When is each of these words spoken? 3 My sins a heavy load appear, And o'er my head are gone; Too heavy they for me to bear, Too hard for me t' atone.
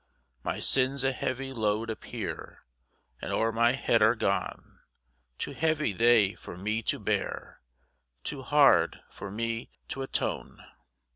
3 0.41 0.51
My 0.53 0.59
sins 0.59 1.03
a 1.03 1.11
heavy 1.11 1.51
load 1.53 1.91
appear, 1.91 2.65
And 3.21 3.31
o'er 3.31 3.51
my 3.51 3.73
head 3.73 4.01
are 4.01 4.15
gone; 4.15 4.79
Too 5.37 5.51
heavy 5.51 5.93
they 5.93 6.33
for 6.33 6.57
me 6.57 6.81
to 6.81 6.97
bear, 6.97 7.61
Too 8.23 8.41
hard 8.41 9.01
for 9.11 9.29
me 9.29 9.69
t' 9.87 10.01
atone. 10.01 10.63